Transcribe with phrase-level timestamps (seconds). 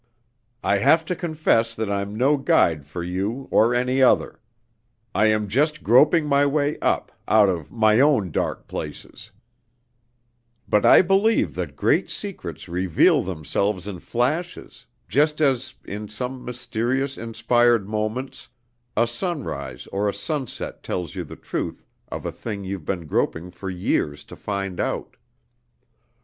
[0.63, 4.39] "I have to confess that I'm no guide for you or any other.
[5.13, 9.29] I am just groping my way up, out of my own dark places;
[10.67, 17.15] but I believe that great secrets reveal themselves in flashes, just as in some mysterious,
[17.15, 18.49] inspired moments
[18.97, 23.51] a sunrise or a sunset tells you the truth of a thing you've been groping
[23.51, 25.15] for years to find out.